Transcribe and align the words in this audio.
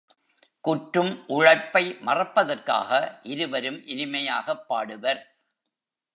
குற்றும் 0.61 1.27
உழைப்பை 1.27 1.97
மறப்பதற்காக 2.05 3.19
இருவரும் 3.23 3.79
இனிமையாகப் 3.87 4.65
பாடுவர். 4.69 5.21